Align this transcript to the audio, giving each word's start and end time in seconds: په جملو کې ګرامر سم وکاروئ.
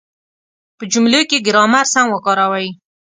په 0.77 0.83
جملو 0.91 1.21
کې 1.29 1.43
ګرامر 1.47 1.85
سم 1.93 2.05
وکاروئ. 2.11 2.67